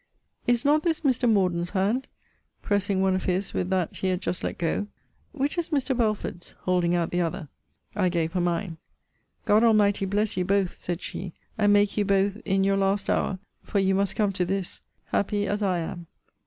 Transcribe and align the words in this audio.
Is 0.47 0.65
not 0.65 0.81
this 0.81 1.01
Mr. 1.01 1.31
Morden's 1.31 1.69
hand? 1.69 2.07
pressing 2.63 3.03
one 3.03 3.13
of 3.13 3.25
his 3.25 3.53
with 3.53 3.69
that 3.69 3.97
he 3.97 4.07
had 4.07 4.19
just 4.19 4.43
let 4.43 4.57
go. 4.57 4.87
Which 5.31 5.59
is 5.59 5.69
Mr. 5.69 5.95
Belford's? 5.95 6.55
holding 6.61 6.95
out 6.95 7.11
the 7.11 7.21
other. 7.21 7.49
I 7.95 8.09
gave 8.09 8.33
her 8.33 8.41
mine. 8.41 8.77
God 9.45 9.63
Almighty 9.63 10.05
bless 10.07 10.35
you 10.37 10.43
both, 10.43 10.73
said 10.73 11.03
she, 11.03 11.33
and 11.55 11.71
make 11.71 11.97
you 11.97 12.05
both 12.05 12.37
in 12.45 12.63
your 12.63 12.77
last 12.77 13.11
hour 13.11 13.37
for 13.61 13.77
you 13.77 13.93
must 13.93 14.15
come 14.15 14.31
to 14.33 14.43
this 14.43 14.81
happy 15.11 15.45
as 15.47 15.61
I 15.61 15.77
am. 15.77 16.07